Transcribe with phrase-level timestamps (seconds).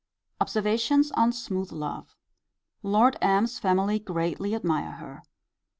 [0.39, 2.15] Observations on smooth love.
[2.81, 5.21] Lord M.'s family greatly admire her.